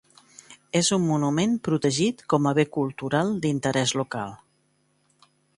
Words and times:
És 0.79 0.87
un 0.97 1.03
monument 1.09 1.53
protegit 1.67 2.25
com 2.35 2.49
a 2.53 2.55
Bé 2.61 2.67
Cultural 2.79 3.33
d'Interès 3.45 3.97
Local. 4.03 4.37